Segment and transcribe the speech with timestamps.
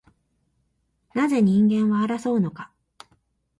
[1.13, 2.71] なぜ人間は争うのか